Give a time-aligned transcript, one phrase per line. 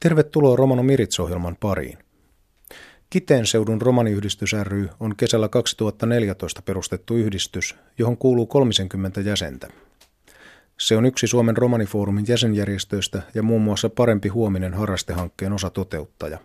[0.00, 1.98] Tervetuloa Romano Mirits-ohjelman pariin.
[3.10, 9.68] Kiteen seudun romaniyhdistys ry on kesällä 2014 perustettu yhdistys, johon kuuluu 30 jäsentä.
[10.78, 16.38] Se on yksi Suomen romanifoorumin jäsenjärjestöistä ja muun muassa Parempi huominen harrastehankkeen osatoteuttaja.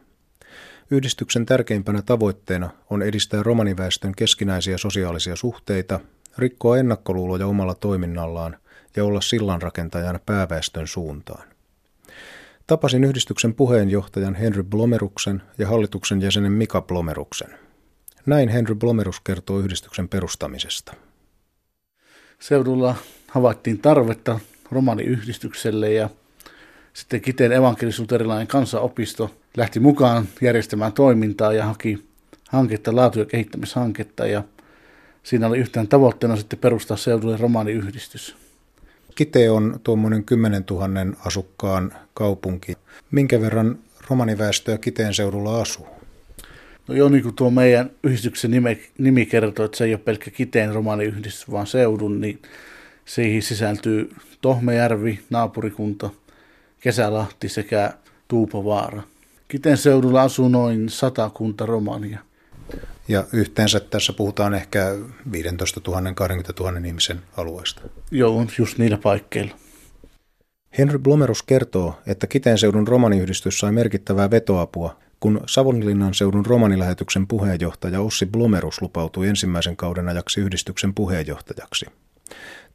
[0.91, 5.99] Yhdistyksen tärkeimpänä tavoitteena on edistää romaniväestön keskinäisiä sosiaalisia suhteita,
[6.37, 8.57] rikkoa ennakkoluuloja omalla toiminnallaan
[8.95, 11.51] ja olla sillanrakentajana pääväestön suuntaan.
[12.71, 17.47] Tapasin yhdistyksen puheenjohtajan Henry Blomeruksen ja hallituksen jäsenen Mika Blomeruksen.
[18.25, 20.93] Näin Henry Blomerus kertoo yhdistyksen perustamisesta.
[22.39, 22.95] Seudulla
[23.27, 24.39] havaittiin tarvetta
[24.71, 26.09] romaniyhdistykselle ja
[26.93, 32.03] sitten Kiteen evankelisuterilainen kansanopisto lähti mukaan järjestämään toimintaa ja haki
[32.49, 34.43] hanketta, laatu- ja kehittämishanketta ja
[35.23, 38.40] siinä oli yhtenä tavoitteena sitten perustaa seudulle romaniyhdistys.
[39.15, 40.87] Kite on tuommoinen 10 000
[41.25, 42.73] asukkaan kaupunki.
[43.11, 43.79] Minkä verran
[44.09, 45.87] romaniväestöä Kiteen seudulla asuu?
[46.87, 50.31] No joo, niin kuin tuo meidän yhdistyksen nime, nimi kertoo, että se ei ole pelkkä
[50.31, 52.41] Kiteen romaniyhdistys, vaan seudun, niin
[53.05, 56.09] siihen sisältyy Tohmejärvi, naapurikunta,
[56.79, 57.93] Kesälahti sekä
[58.27, 59.01] Tuupovaara.
[59.47, 62.19] Kiteen seudulla asuu noin sata kunta romania.
[63.11, 64.95] Ja yhteensä tässä puhutaan ehkä
[65.31, 67.81] 15 000, 20 000 ihmisen alueesta.
[68.11, 69.55] Joo, just niillä paikkeilla.
[70.77, 78.01] Henry Blomerus kertoo, että Kiteen seudun romaniyhdistys sai merkittävää vetoapua, kun Savonlinnan seudun romanilähetyksen puheenjohtaja
[78.01, 81.85] Ossi Blomerus lupautui ensimmäisen kauden ajaksi yhdistyksen puheenjohtajaksi.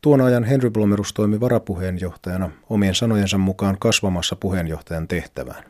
[0.00, 5.64] Tuon ajan Henry Blomerus toimi varapuheenjohtajana omien sanojensa mukaan kasvamassa puheenjohtajan tehtävään.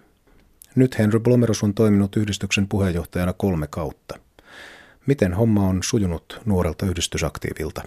[0.77, 4.26] Nyt Henry Blomerus on toiminut yhdistyksen puheenjohtajana kolme kautta.
[5.07, 7.83] Miten homma on sujunut nuorelta yhdistysaktiivilta?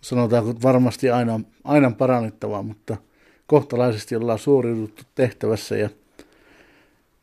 [0.00, 2.96] Sanotaanko varmasti aina, aina parannettavaa, mutta
[3.46, 5.90] kohtalaisesti ollaan suoriuduttu tehtävässä ja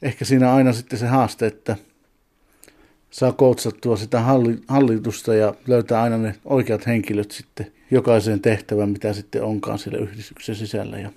[0.02, 1.76] ehkä siinä aina sitten se haaste, että
[3.12, 4.22] saa koutsattua sitä
[4.68, 10.56] hallitusta ja löytää aina ne oikeat henkilöt sitten jokaiseen tehtävään, mitä sitten onkaan siellä yhdistyksen
[10.56, 11.12] sisällä ja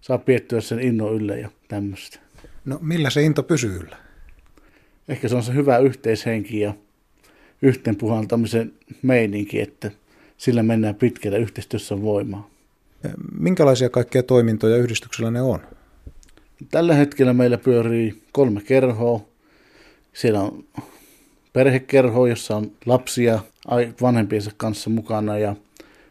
[0.00, 2.18] saa piettyä sen innon ylle ja tämmöistä.
[2.64, 4.07] No millä se into pysyy yllä?
[5.08, 6.74] Ehkä se on se hyvä yhteishenki ja
[7.62, 9.90] yhteen puhaltamisen meininki, että
[10.36, 12.50] sillä mennään pitkälle yhteistyössä voimaa.
[13.38, 15.60] Minkälaisia kaikkia toimintoja yhdistyksellä ne on?
[16.70, 19.20] Tällä hetkellä meillä pyörii kolme kerhoa.
[20.12, 20.64] Siellä on
[21.52, 23.40] perhekerho, jossa on lapsia
[24.00, 25.56] vanhempiensa kanssa mukana ja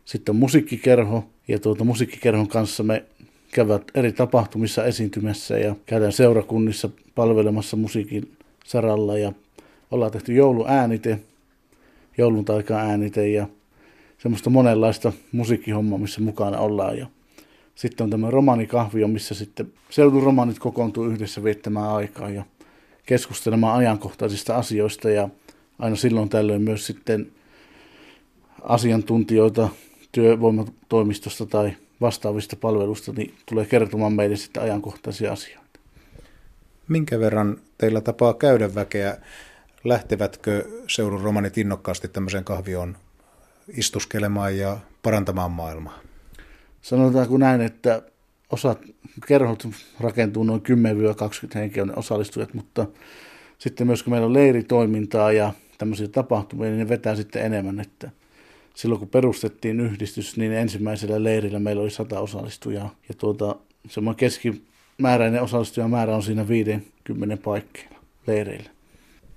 [0.05, 1.29] sitten on musiikkikerho.
[1.47, 3.03] Ja tuota musiikkikerhon kanssa me
[3.51, 8.36] käyvät eri tapahtumissa esiintymässä ja käydään seurakunnissa palvelemassa musiikin
[8.67, 9.33] saralla ja
[9.91, 11.19] ollaan tehty jouluäänite,
[12.17, 13.47] joulun äänite ja
[14.17, 16.97] semmoista monenlaista musiikkihommaa, missä mukana ollaan.
[16.97, 17.07] Ja
[17.75, 22.45] sitten on tämä romanikahvio, missä sitten seudun romanit kokoontuu yhdessä viettämään aikaa ja
[23.05, 25.29] keskustelemaan ajankohtaisista asioista ja
[25.79, 27.31] aina silloin tällöin myös sitten
[28.61, 29.69] asiantuntijoita
[30.11, 35.66] työvoimatoimistosta tai vastaavista palveluista niin tulee kertomaan meille sitten ajankohtaisia asioita.
[36.87, 39.17] Minkä verran teillä tapaa käydä väkeä?
[39.83, 42.97] Lähtevätkö seudun romanit innokkaasti tämmöiseen kahvioon
[43.77, 45.99] istuskelemaan ja parantamaan maailmaa?
[46.81, 48.01] Sanotaanko näin, että
[48.51, 48.79] osat
[49.27, 49.67] kerhot
[49.99, 52.85] rakentuu noin 10-20 henkilön osallistujat, mutta
[53.57, 58.11] sitten myös kun meillä on leiritoimintaa ja tämmöisiä tapahtumia, niin ne vetää sitten enemmän, että
[58.75, 63.55] silloin kun perustettiin yhdistys, niin ensimmäisellä leirillä meillä oli 100 osallistujaa ja tuota,
[63.89, 64.19] semmoinen
[64.97, 67.97] keskimääräinen osallistujamäärä on siinä 50 paikkeilla
[68.27, 68.69] leireillä.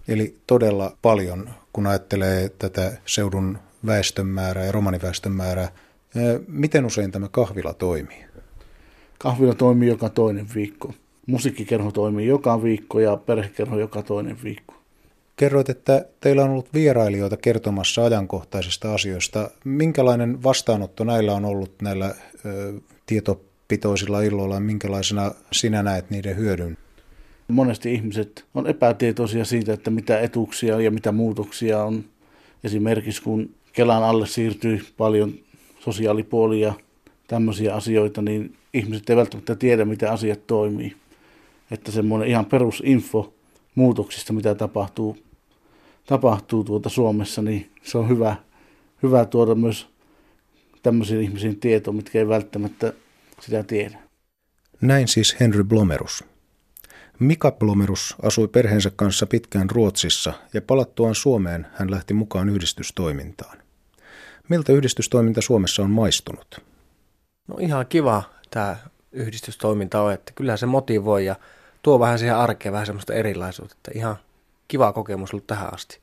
[0.09, 5.69] Eli todella paljon, kun ajattelee tätä seudun väestön määrää ja romaniväestön määrää.
[6.49, 8.25] Miten usein tämä kahvila toimii?
[9.19, 10.95] Kahvila toimii joka toinen viikko.
[11.27, 14.75] Musiikkikerho toimii joka viikko ja perhekerho joka toinen viikko.
[15.37, 19.51] Kerroit, että teillä on ollut vierailijoita kertomassa ajankohtaisista asioista.
[19.65, 22.15] Minkälainen vastaanotto näillä on ollut näillä
[22.47, 22.73] ö,
[23.71, 24.61] tietopitoisilla illoilla?
[24.61, 26.77] Minkälaisena sinä näet niiden hyödyn?
[27.49, 32.05] Monesti ihmiset on epätietoisia siitä, että mitä etuuksia ja mitä muutoksia on.
[32.65, 35.35] Esimerkiksi kun Kelan alle siirtyi paljon
[35.79, 36.75] sosiaalipuolia ja
[37.27, 40.97] tämmöisiä asioita, niin ihmiset ei välttämättä tiedä, miten asiat toimii.
[41.71, 43.35] Että semmoinen ihan perusinfo
[43.75, 45.17] muutoksista, mitä tapahtuu,
[46.07, 48.37] tapahtuu tuota Suomessa, niin se on hyvä,
[49.03, 49.87] hyvä tuoda myös
[50.83, 52.93] tämmöisiin ihmisiin tietoa, mitkä ei välttämättä
[53.41, 53.99] sitä tiedä.
[54.81, 56.25] Näin siis Henry Blomerus.
[57.19, 63.59] Mika Blomerus asui perheensä kanssa pitkään Ruotsissa ja palattuaan Suomeen hän lähti mukaan yhdistystoimintaan.
[64.49, 66.61] Miltä yhdistystoiminta Suomessa on maistunut?
[67.49, 68.77] No ihan kiva tämä
[69.13, 71.37] yhdistystoiminta on, että kyllähän se motivoi ja
[71.83, 74.17] tuo vähän siihen arkeen vähän semmoista erilaisuutta, että ihan
[74.69, 76.01] kiva kokemus ollut tähän asti.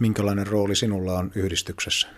[0.00, 2.08] Minkälainen rooli sinulla on yhdistyksessä?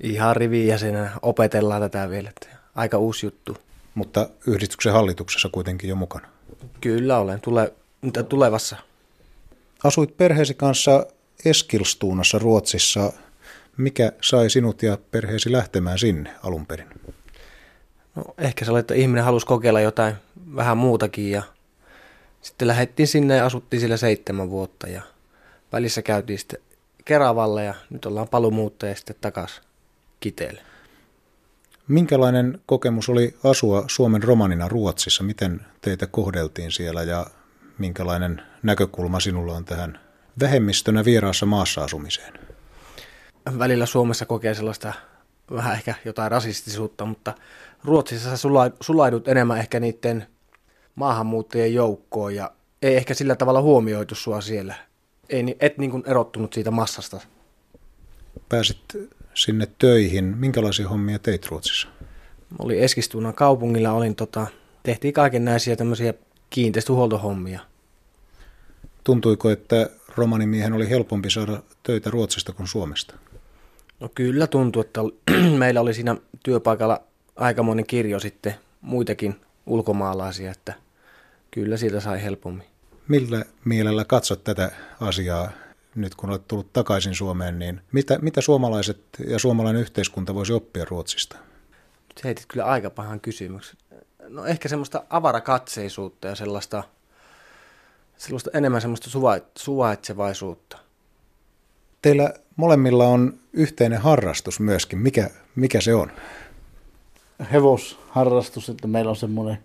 [0.00, 3.56] Ihan rivijäsenä opetellaan tätä vielä, että aika uusi juttu.
[3.98, 6.28] Mutta yhdistyksen hallituksessa kuitenkin jo mukana.
[6.80, 7.74] Kyllä olen, tule,
[8.28, 8.76] tulevassa.
[9.84, 11.06] Asuit perheesi kanssa
[11.44, 13.12] Eskilstuunassa Ruotsissa.
[13.76, 16.88] Mikä sai sinut ja perheesi lähtemään sinne alun perin?
[18.14, 20.14] No, ehkä se oli, että ihminen halusi kokeilla jotain
[20.56, 21.42] vähän muutakin ja
[22.42, 25.02] sitten lähdettiin sinne ja asuttiin siellä seitsemän vuotta ja
[25.72, 26.60] välissä käytiin sitten
[27.04, 29.64] Keravalle ja nyt ollaan paluumuuttajia sitten takaisin
[30.20, 30.60] Kiteelle.
[31.88, 35.24] Minkälainen kokemus oli asua Suomen romanina Ruotsissa?
[35.24, 37.26] Miten teitä kohdeltiin siellä ja
[37.78, 40.00] minkälainen näkökulma sinulla on tähän
[40.40, 42.32] vähemmistönä vieraassa maassa asumiseen?
[43.58, 44.92] Välillä Suomessa kokee sellaista
[45.52, 47.34] vähän ehkä jotain rasistisuutta, mutta
[47.84, 48.48] Ruotsissa sä
[48.80, 50.26] sulaidut enemmän ehkä niiden
[50.94, 52.50] maahanmuuttajien joukkoon ja
[52.82, 54.74] ei ehkä sillä tavalla huomioitu sua siellä.
[55.28, 57.20] Ei, et niin kuin erottunut siitä massasta.
[58.48, 58.78] Pääsit
[59.38, 60.24] sinne töihin.
[60.24, 61.88] Minkälaisia hommia teit Ruotsissa?
[62.58, 64.46] Oli Eskistunan kaupungilla, olin tota,
[64.82, 66.14] tehtiin kaiken näisiä tämmöisiä
[66.50, 67.60] kiinteistöhuoltohommia.
[69.04, 73.14] Tuntuiko, että romanimiehen oli helpompi saada töitä Ruotsista kuin Suomesta?
[74.00, 75.00] No kyllä tuntui, että
[75.58, 77.00] meillä oli siinä työpaikalla
[77.36, 79.36] aikamoinen kirjo sitten muitakin
[79.66, 80.74] ulkomaalaisia, että
[81.50, 82.66] kyllä siitä sai helpommin.
[83.08, 84.70] Millä mielellä katsot tätä
[85.00, 85.50] asiaa
[86.00, 90.84] nyt kun olet tullut takaisin Suomeen, niin mitä, mitä suomalaiset ja suomalainen yhteiskunta voisi oppia
[90.84, 91.36] Ruotsista?
[92.08, 93.76] Nyt heitit kyllä aika pahan kysymyksen.
[94.28, 96.84] No ehkä semmoista avarakatseisuutta ja sellaista,
[98.16, 99.10] sellaista enemmän semmoista
[99.58, 100.78] suvaitsevaisuutta.
[102.02, 104.98] Teillä molemmilla on yhteinen harrastus myöskin.
[104.98, 106.12] Mikä, mikä se on?
[107.52, 109.58] Hevosharrastus, että meillä on semmoinen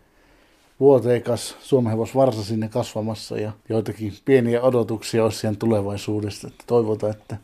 [0.79, 6.47] vuoteikas Suomen varsa sinne kasvamassa ja joitakin pieniä odotuksia olisi siihen tulevaisuudesta.
[6.47, 7.37] Että toivotaan, että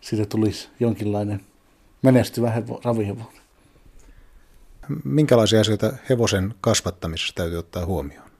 [0.00, 1.40] siitä tulisi jonkinlainen
[2.02, 3.42] menestyvä hevo, ravihevonen.
[5.04, 8.30] Minkälaisia asioita hevosen kasvattamisessa täytyy ottaa huomioon?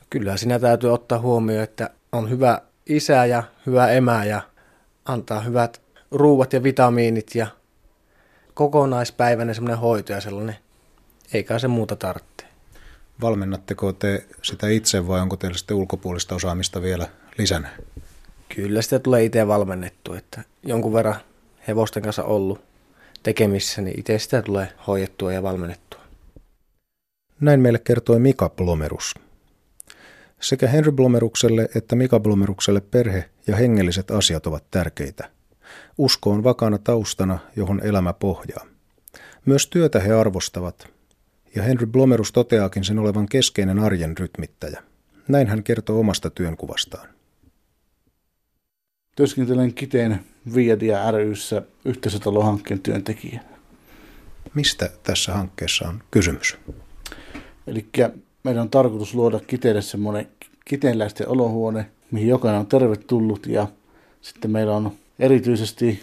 [0.00, 4.40] No kyllä siinä täytyy ottaa huomioon, että on hyvä isä ja hyvä emä ja
[5.04, 5.80] antaa hyvät
[6.10, 7.46] ruuat ja vitamiinit ja
[8.54, 10.56] kokonaispäiväinen semmoinen hoito ja sellainen,
[11.32, 12.47] eikä se muuta tarvitse.
[13.20, 17.68] Valmennatteko te sitä itse vai onko teillä sitten ulkopuolista osaamista vielä lisänä?
[18.54, 21.16] Kyllä sitä tulee itse valmennettu, että jonkun verran
[21.68, 22.60] hevosten kanssa ollut
[23.22, 26.00] tekemissä, niin itse sitä tulee hoidettua ja valmennettua.
[27.40, 29.14] Näin meille kertoi Mika Blomerus.
[30.40, 35.30] Sekä Henry Blomerukselle että Mika Blomerukselle perhe ja hengelliset asiat ovat tärkeitä.
[35.98, 38.66] Usko on vakana taustana, johon elämä pohjaa.
[39.44, 40.88] Myös työtä he arvostavat,
[41.54, 44.82] ja Henry Blomerus toteaakin sen olevan keskeinen arjen rytmittäjä.
[45.28, 47.08] Näin hän kertoo omasta työnkuvastaan.
[49.16, 50.20] Työskentelen Kiteen
[50.54, 53.48] Viadia ryssä yhteisötalohankkeen työntekijänä.
[54.54, 56.56] Mistä tässä hankkeessa on kysymys?
[57.66, 57.86] Eli
[58.44, 60.28] meidän on tarkoitus luoda Kiteelle semmoinen
[60.64, 63.66] kiteenläisten olohuone, mihin jokainen on tervetullut ja
[64.22, 66.02] sitten meillä on erityisesti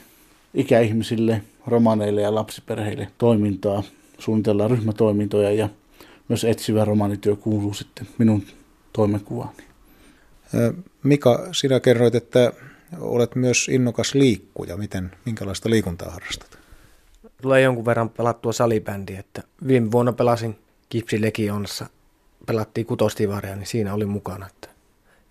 [0.54, 3.84] ikäihmisille, romaneille ja lapsiperheille toimintaa
[4.20, 5.70] suunnitellaan ryhmätoimintoja ja
[6.28, 8.44] myös etsivä romanityö kuuluu sitten minun
[8.94, 9.64] toimenkuvaani.
[11.04, 12.54] Mika, sinä kerroit, että
[13.00, 14.78] olet myös innokas liikkuja.
[14.78, 16.58] Miten, minkälaista liikuntaa harrastat?
[17.42, 21.86] Tulee jonkun verran pelattua salibändiä, että viime vuonna pelasin Kipsilegionassa,
[22.46, 24.48] pelattiin kutostivaria, niin siinä oli mukana.
[24.48, 24.70] Että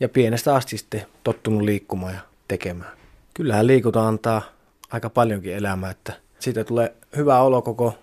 [0.00, 2.92] ja pienestä asti sitten tottunut liikkumaan ja tekemään.
[3.34, 4.42] Kyllähän liikunta antaa
[4.90, 7.94] aika paljonkin elämää, että siitä tulee hyvä olo koko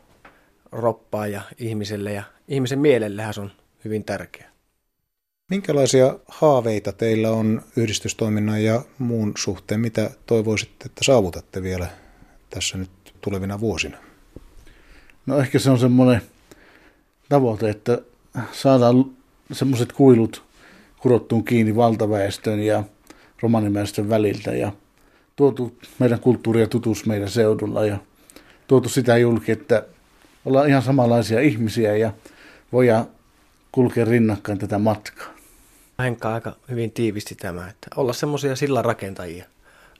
[0.71, 3.51] roppaa ja ihmiselle ja ihmisen mielellähän se on
[3.85, 4.51] hyvin tärkeä.
[5.49, 9.79] Minkälaisia haaveita teillä on yhdistystoiminnan ja muun suhteen?
[9.79, 11.87] Mitä toivoisitte, että saavutatte vielä
[12.49, 12.89] tässä nyt
[13.21, 13.97] tulevina vuosina?
[15.25, 16.21] No ehkä se on semmoinen
[17.29, 18.01] tavoite, että
[18.51, 19.05] saadaan
[19.51, 20.43] semmoiset kuilut
[21.01, 22.83] kurottuun kiinni valtaväestön ja
[23.41, 24.71] romaniväestön väliltä ja
[25.35, 27.97] tuotu meidän kulttuuria tutus meidän seudulla ja
[28.67, 29.85] tuotu sitä julki, että
[30.45, 32.13] ollaan ihan samanlaisia ihmisiä ja
[32.71, 33.07] voidaan
[33.71, 35.27] kulkea rinnakkain tätä matkaa.
[35.99, 39.45] Henkka aika hyvin tiivisti tämä, että olla semmoisia sillä rakentajia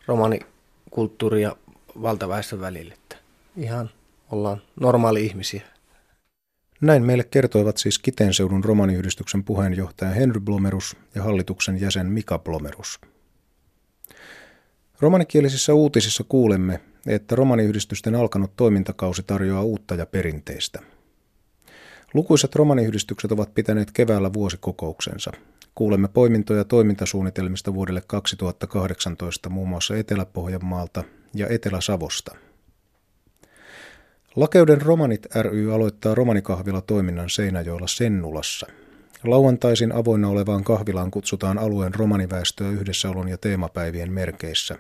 [0.06, 1.56] romanikulttuuri ja
[2.02, 2.94] valtaväestön välille.
[2.94, 3.16] Että
[3.58, 3.90] ihan
[4.32, 5.62] ollaan normaali ihmisiä.
[6.82, 13.00] Näin meille kertoivat siis Kiteenseudun romaniyhdistyksen puheenjohtaja Henry Blomerus ja hallituksen jäsen Mika Blomerus.
[15.00, 20.80] Romanikielisissä uutisissa kuulemme, että romaniyhdistysten alkanut toimintakausi tarjoaa uutta ja perinteistä.
[22.14, 25.32] Lukuisat romaniyhdistykset ovat pitäneet keväällä vuosikokouksensa.
[25.76, 31.04] Kuulemme poimintoja toimintasuunnitelmista vuodelle 2018 muun muassa Etelä-Pohjanmaalta
[31.36, 32.36] ja Etelä-Savosta.
[34.36, 38.68] Lakeuden Romanit ry aloittaa romanikahvila toiminnan Seinäjoella Sennulassa.
[39.24, 44.78] Lauantaisin avoinna olevaan kahvilaan kutsutaan alueen romaniväestöä yhdessäolon ja teemapäivien merkeissä.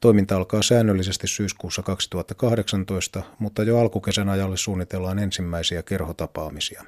[0.00, 6.84] Toiminta alkaa säännöllisesti syyskuussa 2018, mutta jo alkukesän ajalle suunnitellaan ensimmäisiä kerhotapaamisia.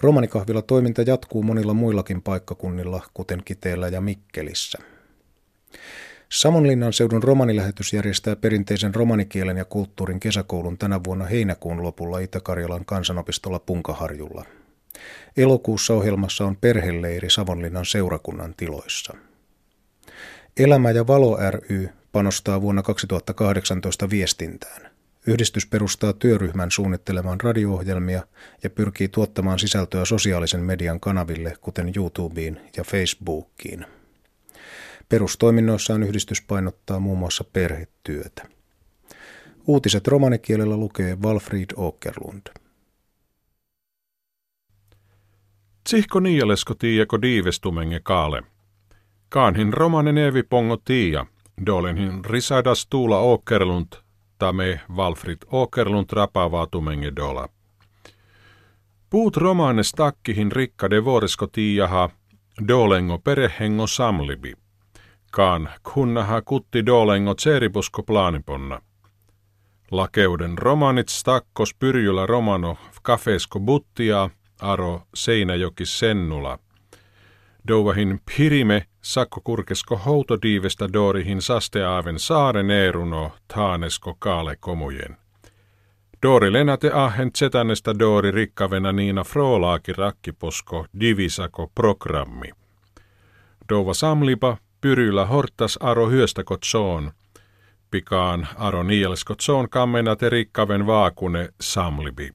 [0.00, 4.78] Romanikahvila toiminta jatkuu monilla muillakin paikkakunnilla, kuten Kiteellä ja Mikkelissä.
[6.32, 13.58] Savonlinnan seudun romanilähetys järjestää perinteisen romanikielen ja kulttuurin kesäkoulun tänä vuonna heinäkuun lopulla Itä-Karjalan kansanopistolla
[13.58, 14.44] Punkaharjulla.
[15.36, 19.16] Elokuussa ohjelmassa on perheleiri Savonlinnan seurakunnan tiloissa.
[20.56, 24.92] Elämä ja valo ry panostaa vuonna 2018 viestintään.
[25.26, 28.22] Yhdistys perustaa työryhmän suunnittelemaan radio-ohjelmia
[28.62, 33.86] ja pyrkii tuottamaan sisältöä sosiaalisen median kanaville, kuten YouTubeen ja Facebookiin.
[35.08, 38.48] Perustoiminnoissaan yhdistys painottaa muun muassa perhetyötä.
[39.66, 42.46] Uutiset romanikielellä lukee Walfried Åkerlund.
[45.84, 48.42] Tsihko niialesko tiiako diivestumenge kaale.
[49.28, 51.26] Kaanhin romanen evi pongo tiia,
[51.66, 53.92] dolenhin risadas tuula Åkerlund,
[54.38, 57.48] tame Walfrid Åkerlund rapavaa tumenge dola.
[59.10, 62.10] Puut romanes takkihin rikka de vorisko tiiaha,
[62.68, 64.54] dolengo perehengo samlibi.
[65.30, 68.80] Kaan kunnaha kutti dolengo tseripusko plaaniponna.
[69.90, 74.30] Lakeuden romanit stakkos pyrjyllä romano kafesko buttia,
[74.60, 76.58] aro Seinäjoki sennula.
[77.68, 85.16] Douvahin pirime sakko kurkesko houtodiivestä doorihin sasteaaven saaren eeruno taanesko kaale komujen.
[86.22, 92.50] Doori lenate ahen tsetannesta doori rikkavena niina froolaaki rakkiposko divisako programmi.
[93.68, 97.12] Dova samlipa pyryllä hortas aro hyöstäko tsoon.
[97.90, 102.30] Pikaan aro nielsko tsoon kammenate rikkaven vaakune samlibi.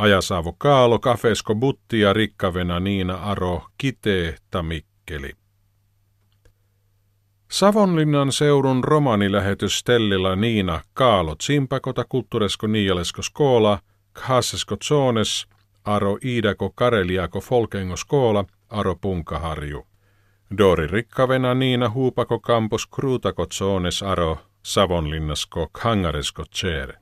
[0.00, 5.32] Ajasaavo kaalo kafesko buttia rikkavena niina aro kitee tamikkeli.
[7.50, 13.78] Savonlinnan seudun romanilähetys Stellilla Niina Kaalo Tsimpakota kulttuuresko niialesko skoola,
[14.12, 15.46] khassesko zones,
[15.84, 19.86] aro iidako kareliako folkengo skoola, aro punkaharju.
[20.58, 26.94] Dori rikkavena Niina huupako kampus kruutako zones aro Savonlinnasko kangaresko tsere.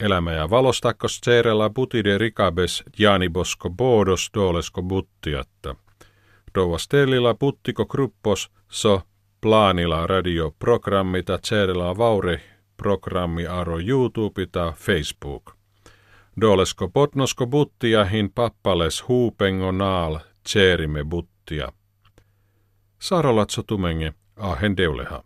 [0.00, 2.84] Elämä ja valostakko tseerella butide rikabes
[3.32, 5.76] bosko bodos dolesko buttiatta.
[6.54, 9.02] Dova stellilla buttiko kruppos so
[9.40, 12.40] plaanilla radioprogrammita tseerellä vauri
[12.76, 15.52] programmi aro YouTube ta Facebook.
[16.40, 21.72] Dolesko potnosko buttiahin pappales huupengo naal tseerimme buttia.
[22.98, 25.24] Sarolatso tumenge ahen deuleha.